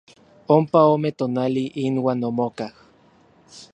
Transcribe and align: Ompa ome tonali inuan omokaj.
Ompa 0.55 0.79
ome 0.93 1.09
tonali 1.19 1.63
inuan 1.83 2.19
omokaj. 2.29 2.73